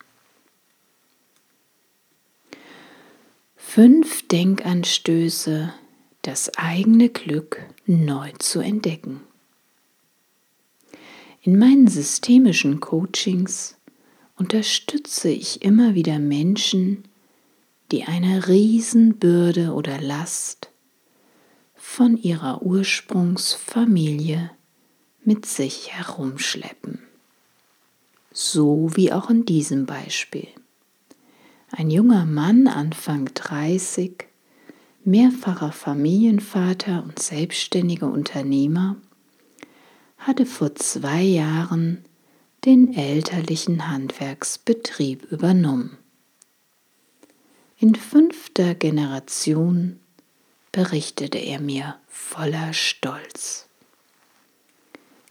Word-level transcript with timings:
Fünf 3.71 4.27
Denkanstöße, 4.27 5.71
das 6.23 6.57
eigene 6.57 7.07
Glück 7.09 7.63
neu 7.85 8.31
zu 8.39 8.61
entdecken. 8.61 9.21
In 11.43 11.59
meinen 11.59 11.87
systemischen 11.87 12.79
Coachings 12.79 13.77
unterstütze 14.37 15.29
ich 15.29 15.61
immer 15.61 15.93
wieder 15.93 16.17
Menschen, 16.17 17.03
die 17.91 18.05
eine 18.05 18.47
Riesenbürde 18.47 19.71
oder 19.73 20.01
Last 20.01 20.71
von 21.75 22.17
ihrer 22.17 22.63
Ursprungsfamilie 22.63 24.49
mit 25.23 25.45
sich 25.45 25.91
herumschleppen. 25.93 27.03
So 28.33 28.89
wie 28.95 29.13
auch 29.13 29.29
in 29.29 29.45
diesem 29.45 29.85
Beispiel. 29.85 30.47
Ein 31.71 31.91
junger 31.91 32.25
Mann, 32.25 32.67
Anfang 32.67 33.29
30, 33.33 34.25
mehrfacher 35.03 35.71
Familienvater 35.71 37.03
und 37.03 37.19
selbstständiger 37.19 38.11
Unternehmer, 38.11 38.95
hatte 40.17 40.45
vor 40.45 40.73
zwei 40.75 41.21
Jahren 41.21 42.03
den 42.65 42.93
elterlichen 42.93 43.87
Handwerksbetrieb 43.87 45.31
übernommen. 45.31 45.97
In 47.77 47.95
fünfter 47.95 48.73
Generation 48.75 49.99
berichtete 50.71 51.37
er 51.37 51.61
mir 51.61 51.97
voller 52.07 52.73
Stolz. 52.73 53.67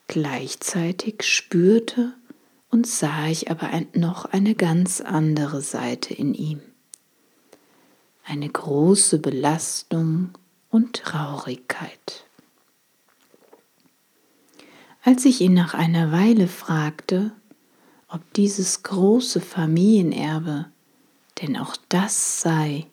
Gleichzeitig 0.07 1.25
spürte 1.25 2.15
und 2.71 2.87
sah 2.87 3.27
ich 3.29 3.51
aber 3.51 3.71
noch 3.95 4.27
eine 4.27 4.55
ganz 4.55 5.01
andere 5.01 5.63
Seite 5.63 6.15
in 6.15 6.35
ihm. 6.35 6.61
Eine 8.25 8.49
große 8.49 9.19
Belastung 9.19 10.31
und 10.71 10.95
Traurigkeit. 10.95 12.27
Als 15.03 15.25
ich 15.25 15.41
ihn 15.41 15.55
nach 15.55 15.73
einer 15.75 16.13
Weile 16.13 16.49
fragte, 16.49 17.33
ob 18.09 18.21
dieses 18.35 18.83
große 18.83 19.41
Familienerbe 19.41 20.67
denn 21.41 21.57
auch 21.57 21.77
das 21.89 22.43
sei, 22.43 22.87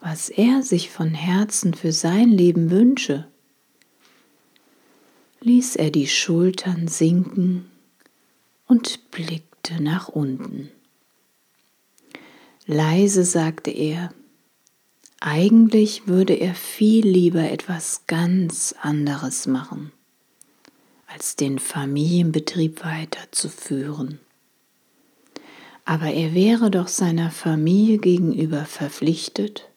was 0.00 0.28
er 0.30 0.62
sich 0.62 0.90
von 0.90 1.14
Herzen 1.14 1.74
für 1.74 1.92
sein 1.92 2.30
Leben 2.30 2.70
wünsche, 2.70 3.28
ließ 5.40 5.76
er 5.76 5.90
die 5.90 6.08
Schultern 6.08 6.88
sinken 6.88 7.71
und 8.72 9.10
blickte 9.10 9.82
nach 9.82 10.08
unten. 10.08 10.70
Leise 12.64 13.22
sagte 13.22 13.70
er, 13.70 14.14
eigentlich 15.20 16.06
würde 16.06 16.32
er 16.32 16.54
viel 16.54 17.06
lieber 17.06 17.50
etwas 17.50 18.04
ganz 18.06 18.74
anderes 18.80 19.46
machen, 19.46 19.92
als 21.06 21.36
den 21.36 21.58
Familienbetrieb 21.58 22.82
weiterzuführen. 22.82 24.20
Aber 25.84 26.06
er 26.06 26.32
wäre 26.32 26.70
doch 26.70 26.88
seiner 26.88 27.30
Familie 27.30 27.98
gegenüber 27.98 28.64
verpflichtet 28.64 29.68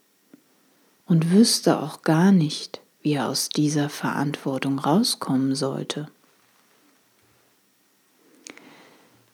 und 1.06 1.32
wüsste 1.32 1.82
auch 1.82 2.02
gar 2.02 2.32
nicht, 2.32 2.80
wie 3.02 3.16
er 3.16 3.28
aus 3.28 3.50
dieser 3.50 3.90
Verantwortung 3.90 4.80
rauskommen 4.80 5.54
sollte. 5.54 6.08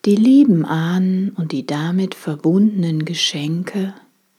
Die 0.05 0.15
lieben 0.15 0.65
Ahnen 0.65 1.29
und 1.29 1.51
die 1.51 1.65
damit 1.65 2.15
verbundenen 2.15 3.05
Geschenke 3.05 3.93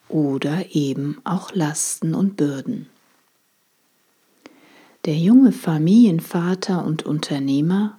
oder 0.09 0.75
eben 0.75 1.21
auch 1.25 1.55
Lasten 1.55 2.15
und 2.15 2.37
Bürden. 2.37 2.89
Der 5.05 5.17
junge 5.17 5.53
Familienvater 5.53 6.85
und 6.85 7.05
Unternehmer 7.05 7.99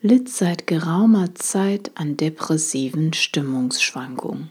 litt 0.00 0.28
seit 0.28 0.66
geraumer 0.66 1.34
Zeit 1.34 1.92
an 1.94 2.16
depressiven 2.16 3.12
Stimmungsschwankungen. 3.12 4.50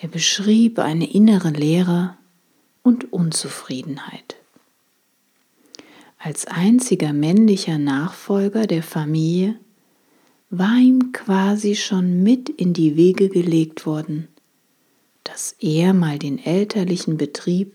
Er 0.00 0.08
beschrieb 0.08 0.78
eine 0.78 1.10
innere 1.10 1.50
Leere 1.50 2.16
und 2.82 3.12
Unzufriedenheit. 3.12 4.36
Als 6.18 6.46
einziger 6.46 7.12
männlicher 7.12 7.78
Nachfolger 7.78 8.66
der 8.66 8.82
Familie 8.82 9.56
war 10.54 10.76
ihm 10.76 11.12
quasi 11.12 11.74
schon 11.74 12.22
mit 12.22 12.50
in 12.50 12.74
die 12.74 12.94
Wege 12.94 13.30
gelegt 13.30 13.86
worden, 13.86 14.28
dass 15.24 15.56
er 15.60 15.94
mal 15.94 16.18
den 16.18 16.38
elterlichen 16.38 17.16
Betrieb 17.16 17.74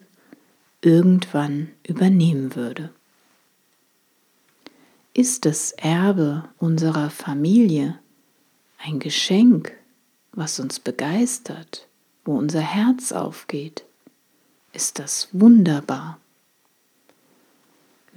irgendwann 0.82 1.70
übernehmen 1.88 2.56
würde. 2.56 2.92
Ist 5.16 5.46
das 5.46 5.72
Erbe 5.72 6.48
unserer 6.60 7.10
Familie 7.10 7.98
ein 8.78 9.00
Geschenk, 9.00 9.74
was 10.34 10.60
uns 10.60 10.80
begeistert, 10.80 11.88
wo 12.26 12.38
unser 12.38 12.62
Herz 12.62 13.12
aufgeht, 13.12 13.86
ist 14.72 15.00
das 15.00 15.30
wunderbar. 15.32 16.20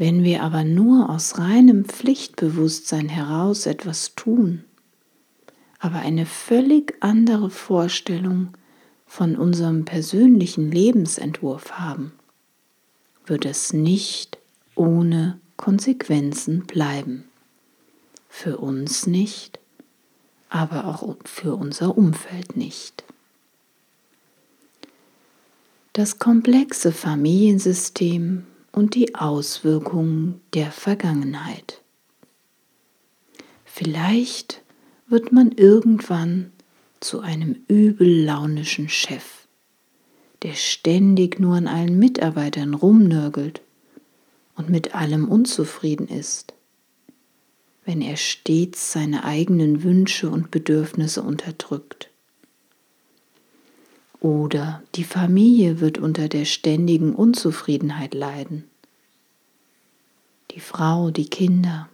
Wenn 0.00 0.24
wir 0.24 0.42
aber 0.42 0.64
nur 0.64 1.10
aus 1.10 1.36
reinem 1.36 1.84
Pflichtbewusstsein 1.84 3.10
heraus 3.10 3.66
etwas 3.66 4.14
tun, 4.14 4.64
aber 5.78 5.96
eine 5.96 6.24
völlig 6.24 6.94
andere 7.00 7.50
Vorstellung 7.50 8.48
von 9.06 9.36
unserem 9.36 9.84
persönlichen 9.84 10.72
Lebensentwurf 10.72 11.72
haben, 11.72 12.12
wird 13.26 13.44
es 13.44 13.74
nicht 13.74 14.38
ohne 14.74 15.38
Konsequenzen 15.58 16.60
bleiben. 16.64 17.24
Für 18.30 18.56
uns 18.56 19.06
nicht, 19.06 19.58
aber 20.48 20.86
auch 20.86 21.14
für 21.26 21.56
unser 21.56 21.98
Umfeld 21.98 22.56
nicht. 22.56 23.04
Das 25.92 26.18
komplexe 26.18 26.90
Familiensystem 26.90 28.46
und 28.72 28.94
die 28.94 29.14
Auswirkungen 29.14 30.40
der 30.54 30.70
Vergangenheit. 30.70 31.82
Vielleicht 33.64 34.62
wird 35.08 35.32
man 35.32 35.52
irgendwann 35.52 36.52
zu 37.00 37.20
einem 37.20 37.64
übellaunischen 37.68 38.88
Chef, 38.88 39.46
der 40.42 40.54
ständig 40.54 41.40
nur 41.40 41.56
an 41.56 41.66
allen 41.66 41.98
Mitarbeitern 41.98 42.74
rumnörgelt 42.74 43.62
und 44.54 44.68
mit 44.68 44.94
allem 44.94 45.28
unzufrieden 45.28 46.08
ist, 46.08 46.54
wenn 47.84 48.02
er 48.02 48.16
stets 48.16 48.92
seine 48.92 49.24
eigenen 49.24 49.82
Wünsche 49.82 50.30
und 50.30 50.50
Bedürfnisse 50.50 51.22
unterdrückt. 51.22 52.09
Oder 54.20 54.82
die 54.96 55.04
Familie 55.04 55.80
wird 55.80 55.96
unter 55.96 56.28
der 56.28 56.44
ständigen 56.44 57.14
Unzufriedenheit 57.14 58.12
leiden. 58.12 58.64
Die 60.50 60.60
Frau, 60.60 61.10
die 61.10 61.28
Kinder. 61.28 61.88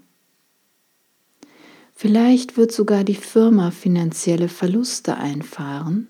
Vielleicht 1.95 2.57
wird 2.57 2.73
sogar 2.73 3.05
die 3.05 3.15
Firma 3.15 3.71
finanzielle 3.71 4.49
Verluste 4.49 5.17
einfahren, 5.17 6.09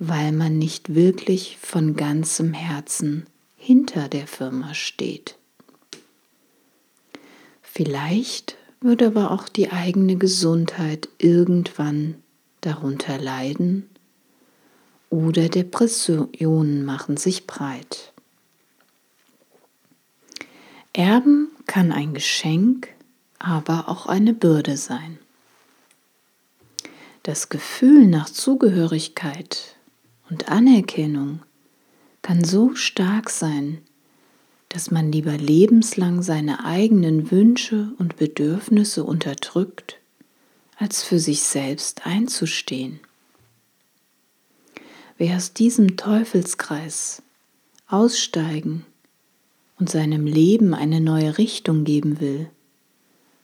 weil 0.00 0.32
man 0.32 0.58
nicht 0.58 0.94
wirklich 0.94 1.58
von 1.58 1.94
ganzem 1.94 2.52
Herzen 2.52 3.26
hinter 3.56 4.08
der 4.08 4.26
Firma 4.26 4.74
steht. 4.74 5.36
Vielleicht 7.62 8.56
würde 8.80 9.06
aber 9.06 9.30
auch 9.30 9.48
die 9.48 9.70
eigene 9.70 10.16
Gesundheit 10.16 11.08
irgendwann 11.18 12.16
darunter 12.60 13.18
leiden 13.18 13.88
oder 15.10 15.48
Depressionen 15.48 16.84
machen 16.84 17.16
sich 17.16 17.46
breit. 17.46 18.12
Erben 20.92 21.48
kann 21.66 21.92
ein 21.92 22.14
Geschenk, 22.14 22.88
aber 23.38 23.88
auch 23.88 24.06
eine 24.06 24.34
Bürde 24.34 24.76
sein. 24.76 25.18
Das 27.22 27.48
Gefühl 27.48 28.06
nach 28.06 28.30
Zugehörigkeit 28.30 29.76
und 30.30 30.48
Anerkennung 30.48 31.42
kann 32.22 32.44
so 32.44 32.74
stark 32.74 33.30
sein, 33.30 33.78
dass 34.70 34.90
man 34.90 35.12
lieber 35.12 35.36
lebenslang 35.36 36.22
seine 36.22 36.64
eigenen 36.64 37.30
Wünsche 37.30 37.92
und 37.98 38.16
Bedürfnisse 38.16 39.04
unterdrückt, 39.04 39.98
als 40.76 41.02
für 41.02 41.18
sich 41.18 41.42
selbst 41.42 42.06
einzustehen. 42.06 43.00
Wer 45.18 45.36
aus 45.36 45.52
diesem 45.52 45.96
Teufelskreis 45.96 47.22
aussteigen 47.88 48.86
und 49.76 49.90
seinem 49.90 50.26
Leben 50.26 50.74
eine 50.74 51.00
neue 51.00 51.38
Richtung 51.38 51.82
geben 51.82 52.20
will, 52.20 52.48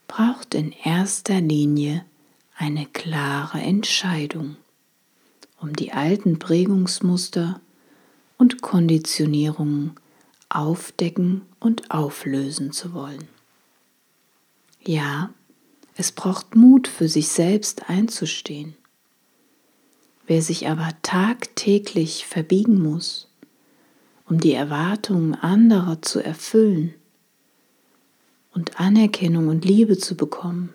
braucht 0.06 0.54
in 0.54 0.70
erster 0.70 1.40
Linie 1.40 2.04
eine 2.56 2.86
klare 2.86 3.58
Entscheidung, 3.58 4.56
um 5.60 5.74
die 5.74 5.92
alten 5.92 6.38
Prägungsmuster 6.38 7.60
und 8.38 8.62
Konditionierungen 8.62 9.96
aufdecken 10.48 11.42
und 11.58 11.90
auflösen 11.90 12.70
zu 12.70 12.94
wollen. 12.94 13.26
Ja, 14.86 15.30
es 15.96 16.12
braucht 16.12 16.54
Mut 16.54 16.86
für 16.86 17.08
sich 17.08 17.28
selbst 17.28 17.88
einzustehen. 17.90 18.76
Wer 20.26 20.40
sich 20.40 20.68
aber 20.68 20.88
tagtäglich 21.02 22.26
verbiegen 22.26 22.82
muss, 22.82 23.28
um 24.26 24.40
die 24.40 24.54
Erwartungen 24.54 25.34
anderer 25.34 26.00
zu 26.00 26.20
erfüllen 26.20 26.94
und 28.52 28.80
Anerkennung 28.80 29.48
und 29.48 29.64
Liebe 29.64 29.98
zu 29.98 30.16
bekommen, 30.16 30.72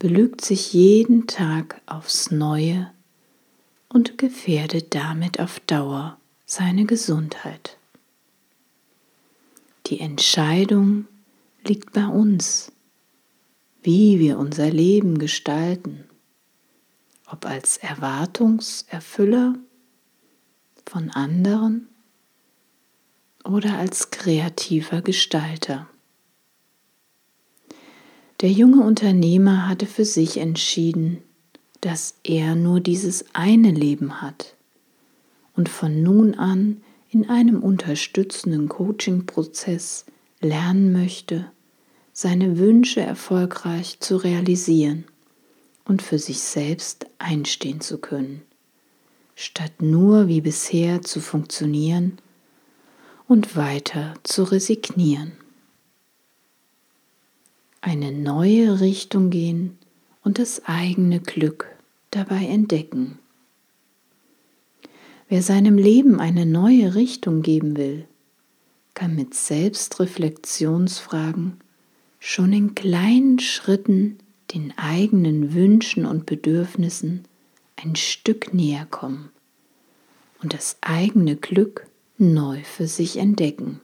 belügt 0.00 0.40
sich 0.40 0.72
jeden 0.72 1.28
Tag 1.28 1.80
aufs 1.86 2.30
Neue 2.32 2.90
und 3.88 4.18
gefährdet 4.18 4.94
damit 4.94 5.38
auf 5.38 5.60
Dauer 5.60 6.18
seine 6.46 6.86
Gesundheit. 6.86 7.76
Die 9.86 10.00
Entscheidung 10.00 11.06
liegt 11.64 11.92
bei 11.92 12.06
uns, 12.06 12.72
wie 13.82 14.18
wir 14.18 14.38
unser 14.38 14.70
Leben 14.70 15.18
gestalten, 15.18 16.04
ob 17.32 17.46
als 17.46 17.76
Erwartungserfüller 17.76 19.54
von 20.86 21.10
anderen 21.10 21.88
oder 23.44 23.78
als 23.78 24.10
kreativer 24.10 25.02
Gestalter. 25.02 25.88
Der 28.40 28.50
junge 28.50 28.82
Unternehmer 28.82 29.68
hatte 29.68 29.86
für 29.86 30.04
sich 30.04 30.38
entschieden, 30.38 31.22
dass 31.80 32.14
er 32.24 32.54
nur 32.54 32.80
dieses 32.80 33.24
eine 33.34 33.70
Leben 33.70 34.20
hat 34.20 34.56
und 35.54 35.68
von 35.68 36.02
nun 36.02 36.34
an 36.34 36.82
in 37.10 37.28
einem 37.28 37.62
unterstützenden 37.62 38.68
Coaching-Prozess 38.68 40.06
lernen 40.40 40.92
möchte, 40.92 41.50
seine 42.12 42.58
Wünsche 42.58 43.00
erfolgreich 43.00 44.00
zu 44.00 44.16
realisieren 44.16 45.04
und 45.84 46.02
für 46.02 46.18
sich 46.18 46.40
selbst 46.40 47.06
einstehen 47.18 47.80
zu 47.80 47.98
können, 47.98 48.42
statt 49.34 49.72
nur 49.80 50.28
wie 50.28 50.40
bisher 50.40 51.02
zu 51.02 51.20
funktionieren 51.20 52.18
und 53.26 53.56
weiter 53.56 54.14
zu 54.22 54.44
resignieren. 54.44 55.32
Eine 57.80 58.12
neue 58.12 58.80
Richtung 58.80 59.30
gehen 59.30 59.78
und 60.22 60.38
das 60.38 60.64
eigene 60.66 61.18
Glück 61.20 61.66
dabei 62.10 62.44
entdecken. 62.44 63.18
Wer 65.28 65.42
seinem 65.42 65.78
Leben 65.78 66.18
eine 66.18 66.44
neue 66.44 66.96
Richtung 66.96 67.42
geben 67.42 67.76
will, 67.76 68.08
kann 68.94 69.14
mit 69.14 69.34
Selbstreflexionsfragen 69.34 71.60
schon 72.18 72.52
in 72.52 72.74
kleinen 72.74 73.38
Schritten 73.38 74.18
den 74.52 74.76
eigenen 74.76 75.54
Wünschen 75.54 76.06
und 76.06 76.26
Bedürfnissen 76.26 77.24
ein 77.76 77.96
Stück 77.96 78.52
näher 78.52 78.86
kommen 78.86 79.30
und 80.42 80.52
das 80.54 80.76
eigene 80.80 81.36
Glück 81.36 81.86
neu 82.18 82.62
für 82.64 82.86
sich 82.86 83.16
entdecken. 83.16 83.80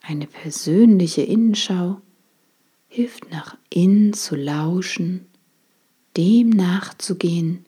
Eine 0.00 0.26
persönliche 0.26 1.22
Innenschau 1.22 2.00
hilft 2.88 3.30
nach 3.30 3.56
innen 3.70 4.14
zu 4.14 4.36
lauschen, 4.36 5.26
dem 6.16 6.50
nachzugehen, 6.50 7.66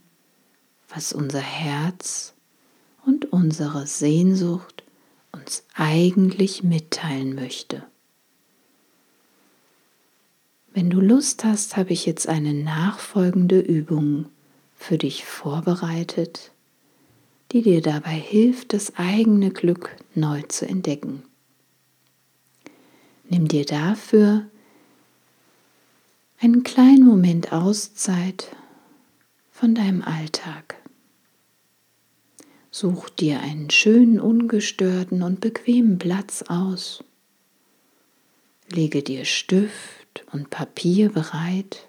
was 0.89 1.13
unser 1.13 1.41
Herz 1.41 2.35
und 3.05 3.33
unsere 3.33 3.87
Sehnsucht 3.87 4.83
uns 5.33 5.65
eigentlich 5.75 6.63
mitteilen 6.63 7.35
möchte. 7.35 7.85
Wenn 10.81 10.88
du 10.88 11.00
Lust 11.00 11.44
hast, 11.44 11.77
habe 11.77 11.93
ich 11.93 12.06
jetzt 12.06 12.27
eine 12.27 12.55
nachfolgende 12.55 13.61
Übung 13.61 14.31
für 14.75 14.97
dich 14.97 15.27
vorbereitet, 15.27 16.53
die 17.53 17.61
dir 17.61 17.82
dabei 17.82 18.15
hilft, 18.15 18.73
das 18.73 18.97
eigene 18.97 19.50
Glück 19.50 19.94
neu 20.15 20.41
zu 20.49 20.67
entdecken. 20.67 21.23
Nimm 23.29 23.47
dir 23.47 23.67
dafür 23.67 24.47
einen 26.38 26.62
kleinen 26.62 27.05
Moment 27.05 27.53
Auszeit 27.53 28.56
von 29.53 29.75
deinem 29.75 30.00
Alltag. 30.00 30.76
Such 32.71 33.11
dir 33.11 33.40
einen 33.40 33.69
schönen, 33.69 34.19
ungestörten 34.19 35.23
und 35.23 35.40
bequemen 35.40 35.99
Platz 35.99 36.43
aus. 36.49 37.05
Lege 38.71 39.02
dir 39.02 39.26
Stift 40.11 40.33
und 40.33 40.50
Papier 40.50 41.11
bereit. 41.11 41.88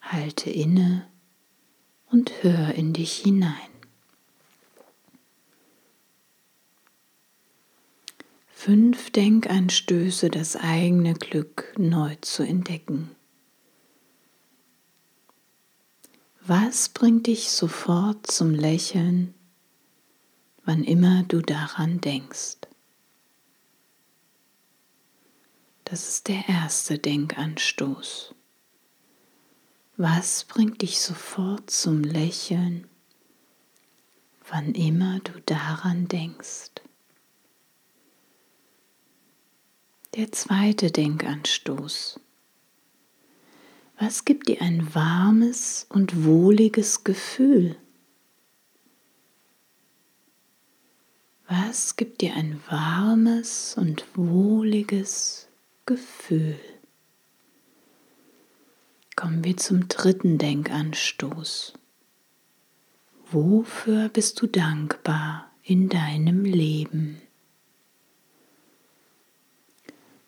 Halte 0.00 0.50
inne 0.50 1.06
und 2.10 2.42
hör 2.42 2.74
in 2.74 2.92
dich 2.92 3.16
hinein. 3.16 3.52
Fünf 8.48 9.10
Denkanstöße, 9.10 10.30
das 10.30 10.56
eigene 10.56 11.14
Glück 11.14 11.74
neu 11.78 12.14
zu 12.22 12.42
entdecken. 12.42 13.14
Was 16.40 16.88
bringt 16.90 17.26
dich 17.26 17.50
sofort 17.50 18.26
zum 18.26 18.54
Lächeln, 18.54 19.34
wann 20.64 20.84
immer 20.84 21.24
du 21.24 21.40
daran 21.40 22.00
denkst? 22.00 22.58
Das 25.84 26.08
ist 26.08 26.28
der 26.28 26.48
erste 26.48 26.98
Denkanstoß. 26.98 28.34
Was 29.96 30.44
bringt 30.44 30.80
dich 30.80 30.98
sofort 30.98 31.70
zum 31.70 32.02
Lächeln, 32.02 32.88
wann 34.48 34.74
immer 34.74 35.20
du 35.20 35.32
daran 35.44 36.08
denkst? 36.08 36.70
Der 40.14 40.32
zweite 40.32 40.90
Denkanstoß. 40.90 42.18
Was 43.98 44.24
gibt 44.24 44.48
dir 44.48 44.62
ein 44.62 44.94
warmes 44.94 45.86
und 45.90 46.24
wohliges 46.24 47.04
Gefühl? 47.04 47.76
Was 51.46 51.96
gibt 51.96 52.22
dir 52.22 52.34
ein 52.34 52.60
warmes 52.68 53.76
und 53.76 54.04
wohliges 54.16 55.43
Gefühl? 55.86 56.58
Kommen 59.16 59.44
wir 59.44 59.58
zum 59.58 59.86
dritten 59.88 60.38
Denkanstoß. 60.38 61.74
Wofür 63.30 64.08
bist 64.08 64.40
du 64.40 64.46
dankbar 64.46 65.50
in 65.62 65.90
deinem 65.90 66.46
Leben? 66.46 67.20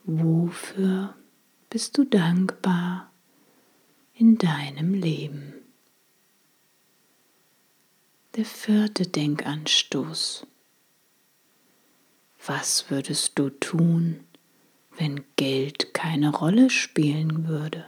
Wofür 0.04 1.14
bist 1.70 1.96
du 1.96 2.04
dankbar 2.04 3.10
in 4.12 4.36
deinem 4.36 4.92
Leben? 4.92 5.54
Der 8.34 8.44
vierte 8.44 9.06
Denkanstoß. 9.06 10.46
Was 12.44 12.90
würdest 12.90 13.38
du 13.38 13.48
tun, 13.48 14.25
wenn 14.96 15.24
Geld 15.36 15.92
keine 15.94 16.34
Rolle 16.34 16.70
spielen 16.70 17.46
würde? 17.48 17.84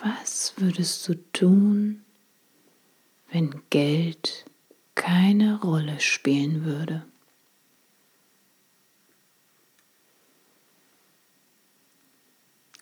Was 0.00 0.54
würdest 0.56 1.08
du 1.08 1.14
tun, 1.32 2.04
wenn 3.30 3.62
Geld 3.70 4.44
keine 4.94 5.60
Rolle 5.60 6.00
spielen 6.00 6.64
würde? 6.64 7.04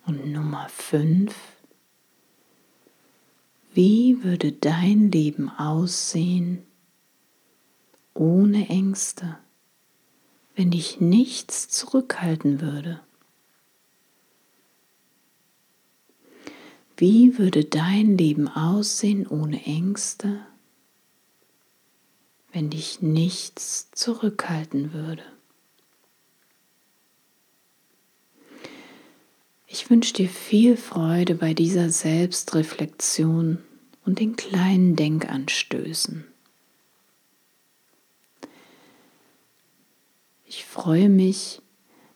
Und 0.05 0.31
Nummer 0.31 0.69
5. 0.69 1.35
Wie 3.73 4.23
würde 4.23 4.53
dein 4.53 5.11
Leben 5.11 5.51
aussehen 5.51 6.65
ohne 8.17 8.69
Ängste, 8.69 9.39
wenn 10.55 10.71
dich 10.71 11.01
nichts 11.01 11.69
zurückhalten 11.69 12.61
würde? 12.61 13.01
Wie 16.97 17.39
würde 17.39 17.65
dein 17.65 18.17
Leben 18.17 18.49
aussehen 18.49 19.27
ohne 19.27 19.63
Ängste, 19.67 20.41
wenn 22.53 22.71
dich 22.71 23.03
nichts 23.03 23.91
zurückhalten 23.93 24.95
würde? 24.95 25.23
Ich 29.67 29.91
wünsche 29.91 30.15
dir 30.15 30.31
viel 30.31 30.79
Freude 30.79 31.35
bei 31.35 31.53
dieser 31.53 31.91
Selbstreflexion 31.91 33.59
und 34.07 34.21
den 34.21 34.37
kleinen 34.37 34.97
Denkanstößen. 34.97 36.25
Ich 40.59 40.65
freue 40.65 41.11
mich, 41.11 41.61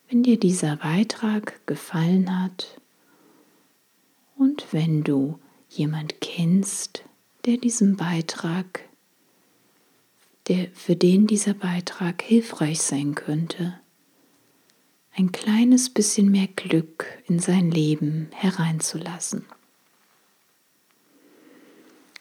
wenn 0.08 0.22
dir 0.22 0.40
dieser 0.40 0.76
Beitrag 0.76 1.60
gefallen 1.66 2.42
hat 2.42 2.80
und 4.34 4.72
wenn 4.72 5.04
du 5.04 5.38
jemand 5.68 6.22
kennst, 6.22 7.04
der 7.44 7.58
diesen 7.58 7.98
Beitrag, 7.98 8.88
der, 10.48 10.68
für 10.72 10.96
den 10.96 11.26
dieser 11.26 11.52
Beitrag 11.52 12.22
hilfreich 12.22 12.80
sein 12.80 13.14
könnte, 13.14 13.78
ein 15.14 15.32
kleines 15.32 15.90
bisschen 15.90 16.30
mehr 16.30 16.48
Glück 16.48 17.04
in 17.26 17.40
sein 17.40 17.70
Leben 17.70 18.30
hereinzulassen. 18.32 19.44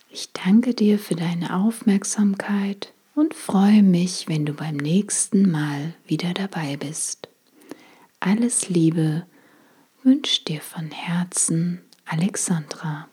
Ich 0.09 0.33
danke 0.33 0.73
dir 0.73 0.99
für 0.99 1.15
deine 1.15 1.55
Aufmerksamkeit 1.55 2.91
und 3.19 3.33
freue 3.33 3.83
mich, 3.83 4.29
wenn 4.29 4.45
du 4.45 4.53
beim 4.53 4.77
nächsten 4.77 5.51
Mal 5.51 5.93
wieder 6.05 6.33
dabei 6.33 6.77
bist. 6.77 7.27
Alles 8.21 8.69
Liebe 8.69 9.25
wünscht 10.03 10.47
dir 10.47 10.61
von 10.61 10.89
Herzen 10.89 11.81
Alexandra. 12.05 13.08